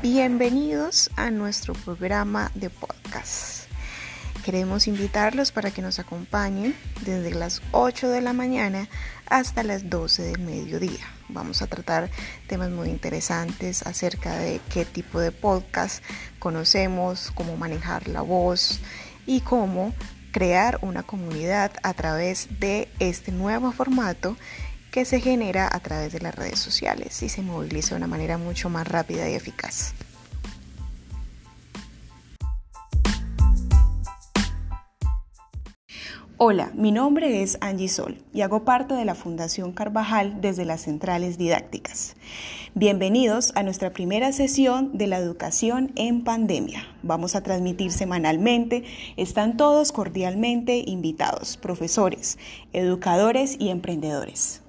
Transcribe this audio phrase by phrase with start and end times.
[0.00, 3.66] Bienvenidos a nuestro programa de podcast.
[4.42, 8.88] Queremos invitarlos para que nos acompañen desde las 8 de la mañana
[9.26, 11.04] hasta las 12 del mediodía.
[11.28, 12.10] Vamos a tratar
[12.46, 16.02] temas muy interesantes acerca de qué tipo de podcast
[16.38, 18.80] conocemos, cómo manejar la voz
[19.26, 19.92] y cómo
[20.30, 24.36] crear una comunidad a través de este nuevo formato
[24.92, 28.36] que se genera a través de las redes sociales y se moviliza de una manera
[28.36, 29.94] mucho más rápida y eficaz.
[36.36, 40.82] Hola, mi nombre es Angie Sol y hago parte de la Fundación Carvajal desde las
[40.82, 42.16] centrales didácticas.
[42.74, 46.84] Bienvenidos a nuestra primera sesión de la educación en pandemia.
[47.02, 48.84] Vamos a transmitir semanalmente.
[49.16, 52.38] Están todos cordialmente invitados, profesores,
[52.72, 54.61] educadores y emprendedores.